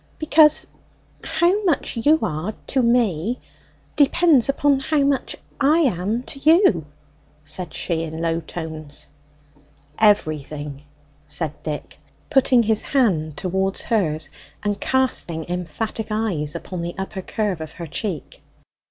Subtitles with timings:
[0.17, 0.65] "Because
[1.23, 3.39] how much you are to me
[3.95, 6.87] depends upon how much I am to you,"
[7.43, 9.09] said she in low tones.
[9.99, 10.81] "Everything,"
[11.27, 11.99] said Dick,
[12.31, 14.31] putting his hand towards hers,
[14.63, 18.41] and casting emphatic eyes upon the upper curve of her cheek.